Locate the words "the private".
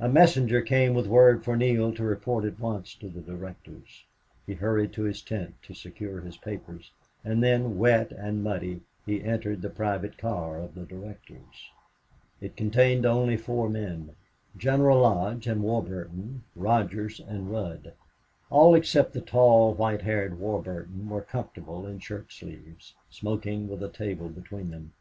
9.62-10.18